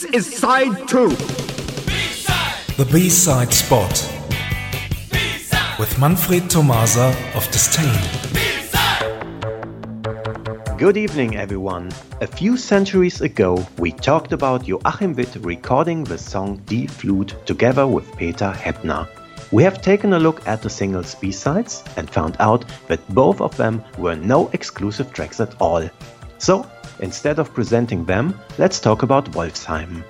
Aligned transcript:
This 0.00 0.28
is 0.28 0.38
side 0.38 0.88
two. 0.88 1.10
B-side. 1.10 2.76
The 2.78 2.88
B-side 2.90 3.52
spot. 3.52 3.90
B-side. 5.12 5.78
With 5.78 5.98
Manfred 5.98 6.48
Tomasa 6.48 7.14
of 7.34 7.46
Disdain. 7.50 8.00
Good 10.78 10.96
evening, 10.96 11.36
everyone. 11.36 11.92
A 12.22 12.26
few 12.26 12.56
centuries 12.56 13.20
ago, 13.20 13.66
we 13.76 13.92
talked 13.92 14.32
about 14.32 14.66
Joachim 14.66 15.14
Witt 15.14 15.36
recording 15.40 16.04
the 16.04 16.16
song 16.16 16.62
Die 16.64 16.86
Flut 16.86 17.34
together 17.44 17.86
with 17.86 18.16
Peter 18.16 18.50
Heppner. 18.56 19.06
We 19.52 19.62
have 19.64 19.82
taken 19.82 20.14
a 20.14 20.18
look 20.18 20.48
at 20.48 20.62
the 20.62 20.70
singles 20.70 21.14
B-sides 21.14 21.84
and 21.98 22.08
found 22.08 22.36
out 22.40 22.64
that 22.88 23.06
both 23.14 23.42
of 23.42 23.54
them 23.58 23.84
were 23.98 24.16
no 24.16 24.48
exclusive 24.54 25.12
tracks 25.12 25.40
at 25.40 25.60
all. 25.60 25.90
So, 26.38 26.66
instead 27.00 27.38
of 27.38 27.52
presenting 27.52 28.04
them, 28.04 28.38
let's 28.58 28.80
talk 28.80 29.02
about 29.02 29.30
Wolfsheim. 29.32 30.02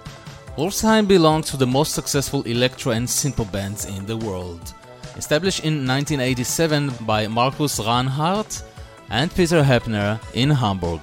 Wolfsheim 0.56 1.08
belongs 1.08 1.50
to 1.50 1.56
the 1.56 1.66
most 1.66 1.94
successful 1.94 2.42
electro 2.42 2.92
and 2.92 3.06
synth 3.06 3.50
bands 3.50 3.86
in 3.86 4.06
the 4.06 4.16
world. 4.16 4.74
Established 5.16 5.64
in 5.64 5.86
1987 5.86 6.90
by 7.06 7.26
Markus 7.26 7.78
Reinhardt 7.80 8.62
and 9.10 9.34
Peter 9.34 9.62
Heppner 9.62 10.20
in 10.34 10.50
Hamburg. 10.50 11.00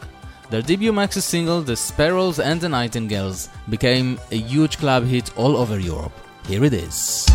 Their 0.50 0.62
debut 0.62 0.94
maxi 0.94 1.22
single, 1.22 1.62
The 1.62 1.76
Sparrows 1.76 2.40
and 2.40 2.62
the 2.62 2.70
Nightingales, 2.70 3.50
became 3.70 4.18
a 4.32 4.38
huge 4.38 4.78
club 4.78 5.06
hit 5.06 5.38
all 5.38 5.58
over 5.58 5.78
Europe. 5.78 6.14
Here 6.48 6.64
it 6.64 6.74
is. 6.74 7.28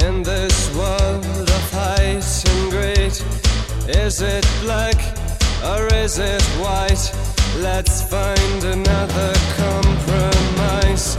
In 0.00 0.22
this 0.22 0.74
world 0.74 1.24
of 1.24 1.72
height 1.72 2.44
and 2.48 2.70
great? 2.70 3.24
Is 3.88 4.22
it 4.22 4.46
black 4.62 4.96
or 5.64 5.86
is 5.94 6.18
it 6.18 6.42
white? 6.60 7.12
Let's 7.58 8.02
find 8.02 8.64
another 8.64 9.32
compromise. 9.56 11.16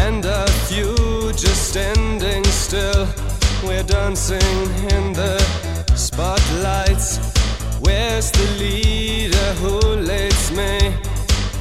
And 0.00 0.24
a 0.24 0.46
few 0.68 0.94
just 1.32 1.70
standing 1.70 2.44
still. 2.44 3.06
We're 3.62 3.84
dancing 3.84 4.60
in 4.90 5.12
the 5.12 5.38
spotlights. 5.94 7.18
Where's 7.80 8.30
the 8.30 8.46
leader 8.58 9.52
who 9.60 9.78
leads 9.96 10.50
me? 10.52 10.94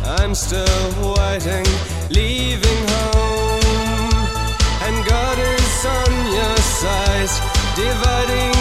I'm 0.03 0.33
still 0.33 1.15
waiting, 1.15 1.65
leaving 2.09 2.87
home. 2.87 3.58
On 5.85 6.11
your 6.33 6.57
side, 6.57 7.29
dividing 7.73 8.53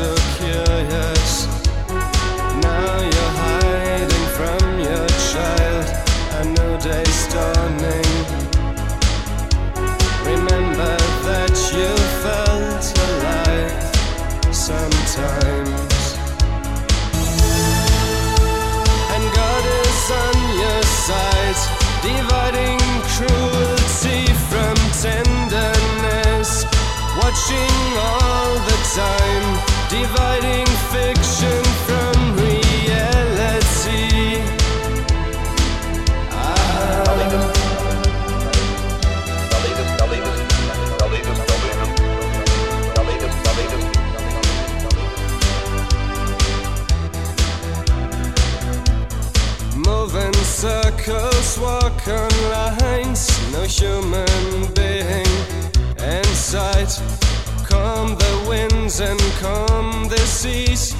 so 0.00 0.14
curious. 0.40 1.32
Now 2.64 2.92
you're 3.12 3.34
hiding 3.44 4.26
from 4.38 4.64
your 4.88 5.06
child. 5.28 5.86
A 6.38 6.42
new 6.56 6.72
day's 6.88 7.20
dawning. 7.34 8.12
Remember 10.30 10.96
that 11.28 11.54
you 11.76 11.90
felt 12.24 12.84
alive 13.08 13.76
sometimes. 14.68 16.02
And 19.14 19.24
God 19.40 19.64
is 19.84 20.02
on 20.24 20.36
your 20.64 20.82
side, 21.04 21.60
dividing 22.08 22.80
cruelty 23.12 24.22
from 24.48 24.76
tenderness, 25.04 26.64
watching 27.20 27.76
all 28.08 28.52
the 28.70 28.78
time, 28.96 29.59
dividing 29.90 30.29
and 58.98 59.20
calm 59.40 60.08
the 60.08 60.18
seas. 60.18 60.96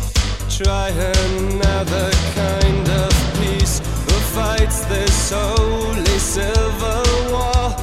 Try 0.49 0.91
another 0.91 2.11
kind 2.37 2.89
of 2.89 3.11
peace. 3.41 3.81
Who 4.06 4.15
fights 4.33 4.84
this 4.84 5.33
holy 5.33 6.19
civil 6.19 7.03
war? 7.33 7.75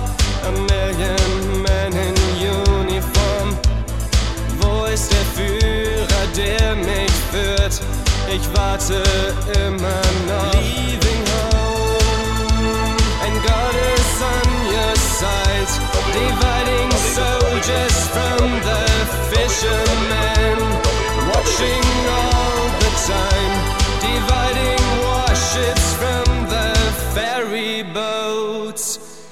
A 0.46 0.52
million 0.52 1.62
men 1.62 1.92
in 1.94 2.16
uniform. 2.40 3.50
Wo 4.62 4.86
ist 4.86 5.12
der 5.12 5.26
Führer, 5.36 6.26
der 6.38 6.76
mich 6.76 7.12
führt? 7.32 7.82
Ich 8.32 8.48
warte 8.56 9.04
immer 9.66 10.04
noch. 10.30 10.54
Leaving 10.54 11.24
home, 11.34 12.96
and 13.26 13.36
God 13.44 13.76
is 13.94 14.22
on 14.22 14.48
your 14.72 14.96
side. 15.20 15.72
Dividing 16.14 16.92
soldiers 17.14 17.98
from 18.14 18.67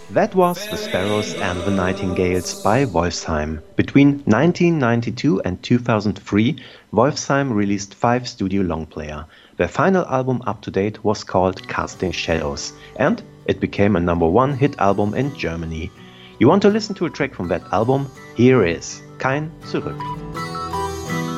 That 0.10 0.34
was 0.34 0.68
The 0.70 0.78
Sparrows 0.78 1.36
and 1.36 1.62
the 1.62 1.70
Nightingales 1.70 2.64
by 2.64 2.86
Wolfsheim. 2.86 3.62
Between 3.76 4.24
1992 4.26 5.42
and 5.42 5.62
2003, 5.62 6.58
Wolfsheim 6.92 7.54
released 7.54 7.94
five 7.94 8.28
studio 8.28 8.64
long 8.64 8.88
player. 8.88 9.28
Their 9.58 9.68
final 9.68 10.08
album 10.08 10.42
up 10.48 10.64
to 10.64 10.72
date 10.72 11.04
was 11.04 11.24
called 11.24 11.68
Casting 11.68 12.12
Shadows, 12.12 12.74
and 12.96 13.22
it 13.46 13.60
became 13.60 13.96
a 13.96 14.00
number 14.00 14.28
one 14.28 14.54
hit 14.58 14.80
album 14.80 15.14
in 15.14 15.36
Germany. 15.36 15.92
You 16.40 16.48
want 16.48 16.64
to 16.64 16.70
listen 16.70 16.96
to 16.96 17.06
a 17.06 17.12
track 17.12 17.36
from 17.36 17.50
that 17.50 17.72
album? 17.72 18.10
Here 18.36 18.66
is 18.66 19.04
Kein 19.18 19.52
Zurück. 19.72 19.96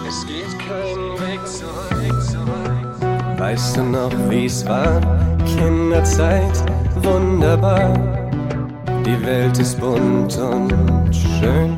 Es 0.08 0.26
geht 0.26 0.60
kein 0.60 1.28
Weg 1.28 1.46
zurück, 1.46 2.22
zurück. 2.22 3.38
Weißt 3.40 3.78
du 3.78 3.84
noch, 3.84 4.12
wie's 4.30 4.66
war? 4.68 5.00
Kinderzeit, 5.46 6.64
wunderbar. 7.02 7.94
Die 9.06 9.26
Welt 9.26 9.58
ist 9.60 9.80
bunt 9.80 10.38
und 10.38 11.16
schön. 11.16 11.78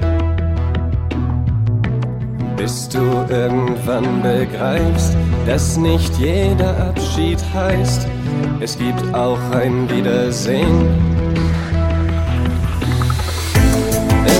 Bis 2.56 2.90
du 2.90 3.25
irgendwann 3.30 4.22
begreifst, 4.22 5.16
dass 5.45 5.78
nicht 5.78 6.16
jeder 6.18 6.90
Abschied 6.90 7.40
heißt, 7.54 8.07
es 8.60 8.78
gibt 8.78 9.13
auch 9.13 9.40
ein 9.52 9.90
Wiedersehen. 9.90 11.08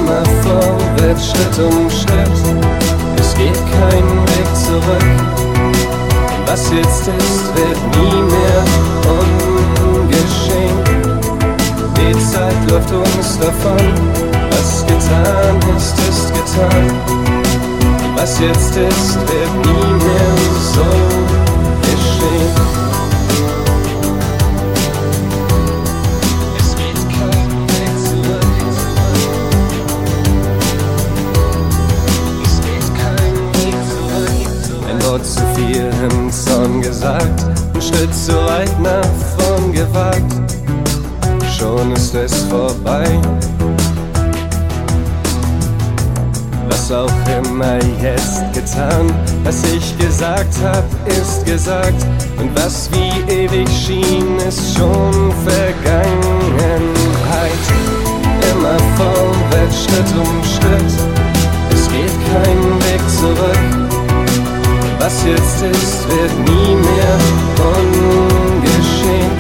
Immer 0.10 0.26
vorwärts, 0.42 1.30
Schritt 1.30 1.60
um 1.60 1.88
Schritt, 1.88 2.40
es 3.20 3.36
geht 3.36 3.54
kein 3.54 4.04
Weg 4.26 4.56
zurück. 4.56 5.06
Was 6.48 6.72
jetzt 6.72 7.08
ist, 7.08 7.56
wird 7.56 7.78
nie 7.96 8.22
mehr 8.24 8.64
ungeschehen. 9.94 10.80
Die 11.96 12.14
Zeit 12.32 12.72
läuft 12.72 12.92
uns 12.92 13.38
davon, 13.38 13.94
was 14.50 14.84
getan 14.88 15.78
ist, 15.78 16.00
ist 16.10 16.34
getan. 16.34 16.90
Was 18.16 18.40
jetzt 18.40 18.76
ist, 18.78 19.16
wird 19.16 19.66
nie 19.68 19.94
mehr 19.94 20.36
so 20.74 21.29
im 36.04 36.32
Zorn 36.32 36.82
gesagt, 36.82 37.46
ein 37.74 37.82
Schritt 37.82 38.14
zu 38.14 38.34
weit 38.46 38.80
nach 38.80 39.06
vorn 39.38 39.72
gewagt, 39.72 40.34
schon 41.58 41.92
ist 41.94 42.16
es 42.16 42.34
vorbei. 42.44 43.06
Was 46.70 46.92
auch 46.92 47.12
immer 47.38 47.78
jetzt 48.02 48.42
getan, 48.54 49.12
was 49.44 49.64
ich 49.64 49.98
gesagt 49.98 50.54
hab, 50.64 50.84
ist 51.08 51.46
gesagt, 51.46 52.06
und 52.38 52.56
was 52.56 52.90
wie 52.92 53.32
ewig 53.32 53.70
schien, 53.70 54.38
ist 54.48 54.76
schon 54.76 55.32
Vergangenheit. 55.46 56.00
Immer 58.52 58.78
vorwärts, 58.96 59.84
Schritt 59.84 60.14
um 60.18 60.44
Schritt, 60.44 60.94
es 61.72 61.88
geht 61.90 62.14
kein 62.32 62.80
Weg 62.82 63.10
zurück. 63.10 63.79
Was 65.10 65.24
jetzt 65.24 65.64
ist, 65.64 66.08
wird 66.08 66.32
nie 66.48 66.76
mehr 66.76 67.18
ungeschehen. 67.74 69.32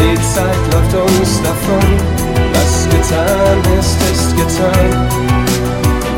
Die 0.00 0.16
Zeit 0.34 0.62
läuft 0.72 0.94
uns 0.96 1.40
davon, 1.42 1.88
was 2.52 2.88
getan 2.90 3.60
ist, 3.78 4.02
ist 4.10 4.36
getan. 4.36 5.08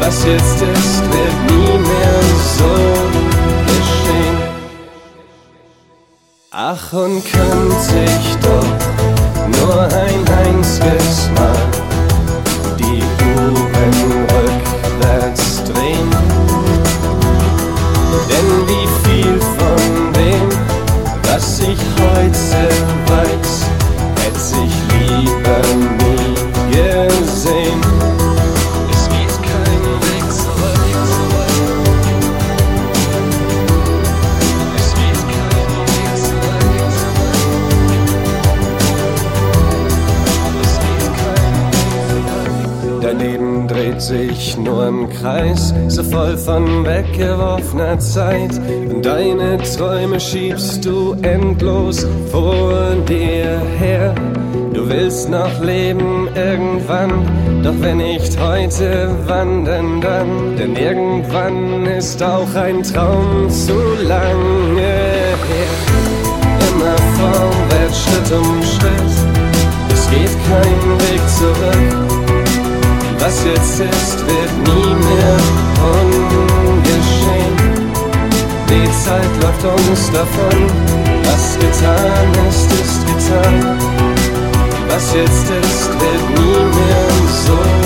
Was 0.01 0.25
jetzt 0.25 0.63
ist, 0.63 1.03
wird 1.13 1.37
nie 1.51 1.79
mehr 1.87 2.21
so 2.57 2.73
geschehen. 3.67 4.39
Ach, 6.51 6.93
und 6.95 7.23
könnte 7.23 8.05
ich 8.07 8.37
doch 8.37 8.73
nur 9.61 9.83
ein 9.83 10.25
einziges 10.47 11.29
Mal 11.37 11.63
die 12.79 13.03
Uhren 13.37 14.20
Denn 18.41 18.67
wie 18.69 18.89
viel 19.05 19.37
von 19.41 20.13
dem, 20.15 20.49
was 21.25 21.47
ich 21.61 21.81
heute 22.01 22.63
weiß, 23.07 23.53
hätte 24.17 24.57
ich 24.65 24.77
lieber 24.95 25.61
nie 26.01 26.33
gesehen. 26.71 27.81
Es 28.91 29.03
geht 29.09 29.37
kein 29.43 29.83
Weg. 30.07 30.27
Es 30.31 30.41
geht 30.45 31.01
kein 31.05 31.37
Weg. 31.93 32.25
Es 34.77 34.89
geht 34.95 35.21
kein 35.35 35.79
Weg 35.91 36.15
zurück. 42.81 43.03
Dein 43.03 43.19
Leben 43.19 43.50
dreht 43.71 44.03
sich 44.03 44.57
nur 44.59 44.89
im 44.89 45.09
Kreis, 45.09 45.73
so 45.87 46.03
voll 46.03 46.37
von 46.37 46.85
weggeworfener 46.85 47.99
Zeit. 48.01 48.61
Und 48.91 49.07
deine 49.07 49.59
Träume 49.59 50.19
schiebst 50.19 50.85
du 50.85 51.15
endlos 51.23 52.05
vor 52.33 52.75
dir 53.09 53.61
her. 53.79 54.15
Du 54.73 54.89
willst 54.89 55.31
noch 55.31 55.63
leben 55.63 56.29
irgendwann, 56.35 57.11
doch 57.63 57.75
wenn 57.81 57.99
nicht 57.99 58.39
heute, 58.41 59.15
wann 59.27 59.65
denn 59.65 60.01
dann? 60.01 60.57
Denn 60.57 60.75
irgendwann 60.75 61.87
ist 61.87 62.21
auch 62.23 62.53
ein 62.57 62.83
Traum 62.83 63.49
zu 63.49 63.75
lange 64.03 65.00
Was 73.41 73.47
jetzt 73.47 73.81
ist, 73.81 74.19
wird 74.27 74.53
nie 74.69 74.95
mehr 74.95 75.37
ungeschehen. 76.69 77.57
Die 78.69 78.91
Zeit 79.03 79.33
läuft 79.41 79.65
uns 79.65 80.11
davon, 80.13 80.67
was 81.25 81.59
getan 81.59 82.29
ist, 82.51 82.71
ist 82.71 83.07
getan. 83.07 83.79
Was 84.89 85.15
jetzt 85.15 85.51
ist, 85.51 85.89
wird 85.89 86.39
nie 86.39 86.65
mehr 86.77 87.09
so. 87.47 87.80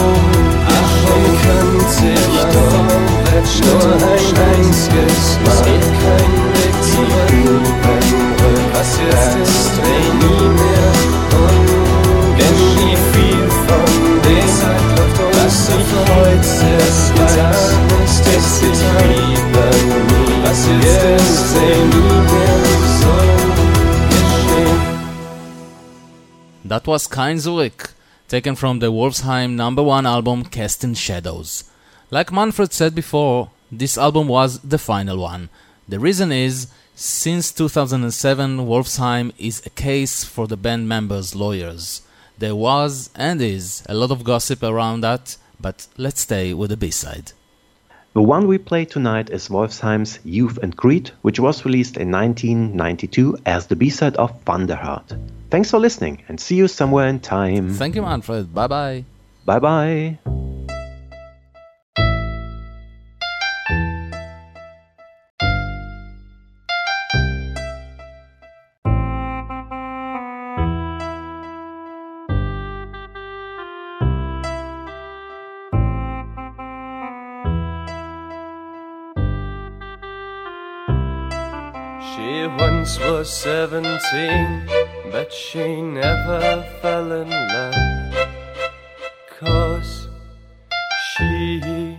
That 26.66 26.86
was 26.86 27.06
Kein 27.06 27.36
Zurück, 27.36 27.92
taken 28.26 28.54
from 28.56 28.78
the 28.78 28.90
Wolfsheim 28.90 29.50
number 29.54 29.82
one 29.82 30.06
album 30.06 30.44
Casting 30.44 30.94
Shadows. 30.94 31.64
Like 32.10 32.32
Manfred 32.32 32.72
said 32.72 32.94
before, 32.94 33.50
this 33.70 33.98
album 33.98 34.28
was 34.28 34.60
the 34.60 34.78
final 34.78 35.18
one. 35.18 35.50
The 35.86 36.00
reason 36.00 36.32
is, 36.32 36.68
since 36.94 37.52
2007, 37.52 38.60
Wolfsheim 38.60 39.34
is 39.36 39.60
a 39.66 39.70
case 39.70 40.24
for 40.24 40.46
the 40.46 40.56
band 40.56 40.88
members' 40.88 41.34
lawyers. 41.34 42.00
There 42.38 42.56
was, 42.56 43.10
and 43.14 43.42
is, 43.42 43.82
a 43.86 43.92
lot 43.92 44.10
of 44.10 44.24
gossip 44.24 44.62
around 44.62 45.02
that, 45.02 45.36
but 45.60 45.86
let's 45.98 46.22
stay 46.22 46.54
with 46.54 46.70
the 46.70 46.78
B-side. 46.78 47.32
The 48.14 48.22
one 48.22 48.46
we 48.46 48.56
play 48.56 48.86
tonight 48.86 49.28
is 49.28 49.48
Wolfsheim's 49.48 50.18
Youth 50.24 50.58
and 50.62 50.74
Greed, 50.74 51.10
which 51.20 51.38
was 51.38 51.66
released 51.66 51.98
in 51.98 52.10
1992 52.10 53.36
as 53.44 53.66
the 53.66 53.76
B-side 53.76 54.16
of 54.16 54.42
Thunderheart. 54.46 55.18
Thanks 55.54 55.70
for 55.70 55.78
listening 55.78 56.20
and 56.26 56.40
see 56.40 56.56
you 56.56 56.66
somewhere 56.66 57.06
in 57.06 57.20
time. 57.20 57.74
Thank 57.74 57.94
you, 57.94 58.02
Manfred. 58.02 58.52
Bye 58.52 58.66
bye. 58.66 59.04
Bye 59.44 59.60
bye. 59.60 60.18
She 82.10 82.46
once 82.58 82.98
was 82.98 83.32
seventeen, 83.32 84.66
but 85.14 85.32
she 85.32 85.80
never 85.80 86.40
fell 86.82 87.12
in 87.12 87.30
love. 87.30 88.28
Cause 89.38 90.08
she 91.10 91.96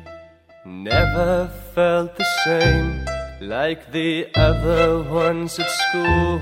never 0.65 1.49
felt 1.73 2.17
the 2.17 2.27
same 2.43 3.05
like 3.39 3.89
the 3.93 4.27
other 4.35 5.01
ones 5.03 5.57
at 5.59 5.69
school, 5.83 6.41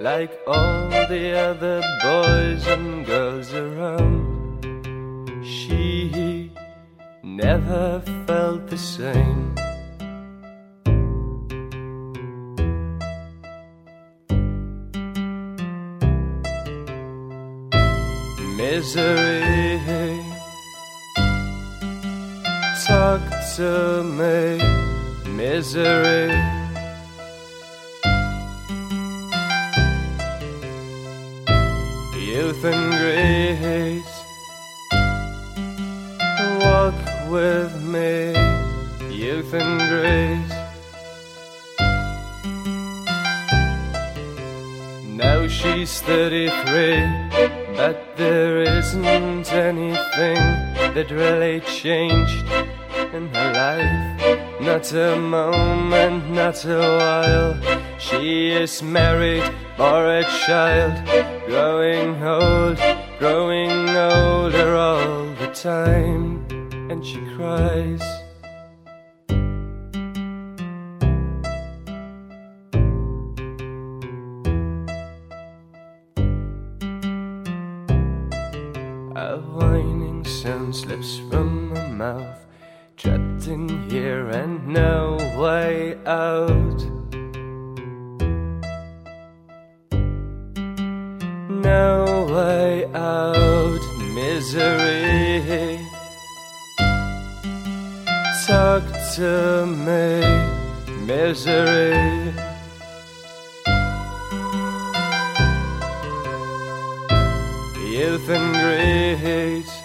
like 0.00 0.32
all 0.46 0.90
the 1.14 1.26
other 1.50 1.80
boys 2.04 2.64
and 2.68 3.04
girls 3.04 3.52
around. 3.52 4.62
She 5.44 6.52
never 7.24 8.00
felt 8.28 8.68
the 8.68 8.78
same. 8.78 9.56
Misery. 18.60 20.20
Talk 22.86 23.22
to 23.56 24.02
me, 24.18 24.60
misery. 25.30 26.28
Youth 32.30 32.62
and 32.72 32.86
grace, 33.00 34.14
walk 36.64 36.98
with 37.30 37.72
me, 37.94 38.16
youth 39.22 39.52
and 39.54 39.80
grace. 39.90 40.56
Now 45.22 45.46
she's 45.48 46.00
33, 46.02 47.59
but 47.80 48.14
there 48.14 48.60
isn't 48.60 49.50
anything 49.54 50.42
that 50.94 51.08
really 51.10 51.60
changed 51.60 52.46
in 53.16 53.26
her 53.34 53.50
life. 53.64 54.60
Not 54.60 54.92
a 54.92 55.16
moment, 55.16 56.30
not 56.30 56.62
a 56.66 56.78
while. 57.00 57.52
She 57.98 58.50
is 58.50 58.82
married, 58.82 59.50
bore 59.78 60.18
a 60.18 60.24
child, 60.46 60.94
growing 61.46 62.22
old, 62.22 62.78
growing 63.18 63.88
older 63.88 64.76
all 64.76 65.24
the 65.40 65.50
time. 65.54 66.44
And 66.90 67.00
she 67.02 67.20
cries. 67.34 68.02
Slips 80.80 81.18
from 81.28 81.74
my 81.74 81.86
mouth. 81.88 82.40
In 83.46 83.90
here 83.90 84.28
and 84.28 84.68
no 84.68 85.16
way 85.38 85.96
out. 86.06 86.80
No 91.48 92.26
way 92.34 92.84
out, 92.94 93.80
misery. 94.14 95.80
Talk 98.46 98.84
to 99.16 99.66
me, 99.66 100.20
misery. 101.06 102.34
Youth 107.90 108.28
and 108.28 108.54
grace, 108.54 109.79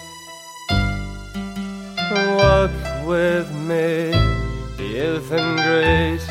walk 2.12 2.70
with 3.04 3.50
me, 3.52 4.10
youth 4.78 5.30
and 5.32 5.58
grace. 5.58 6.28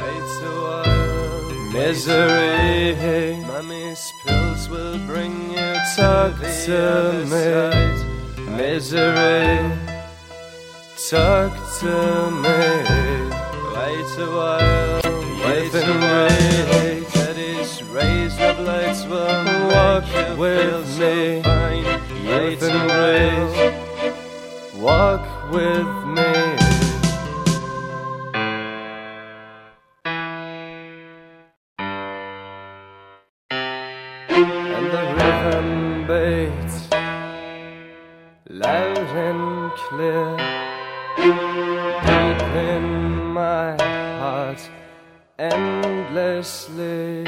Wait 0.00 0.30
a 0.42 0.52
while, 0.62 1.72
misery. 1.72 3.36
Mummy's 3.46 4.12
pills 4.24 4.68
will 4.68 4.98
bring 5.06 5.50
you 5.50 5.74
talk 5.96 6.34
to 6.64 7.24
me, 7.32 8.56
misery. 8.56 9.58
Talk 11.10 11.52
to 11.80 12.30
me. 12.30 12.60
Wait 13.74 14.18
a 14.18 14.30
while, 14.30 14.99
with 25.50 26.06
me. 26.06 26.56
and 34.30 34.86
the 34.94 35.04
rhythm 35.16 35.68
beats 36.06 36.76
loud 38.48 38.98
and 39.28 39.72
clear 39.88 40.36
deep 42.06 42.42
in 42.72 42.84
my 43.34 43.76
heart 44.20 44.62
endlessly 45.38 47.24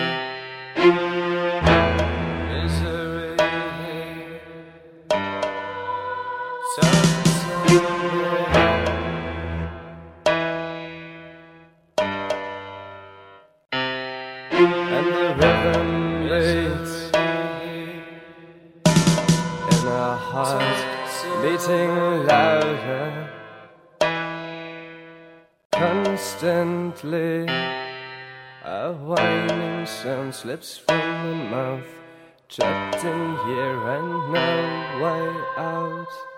and 14.93 15.07
the 15.07 15.29
rhythm 15.41 15.89
beats 16.29 16.95
in 19.75 19.89
our 19.89 20.17
hearts 20.17 21.17
beating 21.43 21.95
louder 22.27 23.31
constantly 25.73 27.47
a 28.65 28.93
whining 28.93 29.87
sound 29.87 30.35
slips 30.35 30.77
from 30.77 31.27
the 31.27 31.35
mouth 31.57 31.93
trapped 32.49 33.03
in 33.05 33.37
here 33.47 33.79
and 33.97 34.33
no 34.33 34.49
way 35.03 35.25
out 35.57 36.32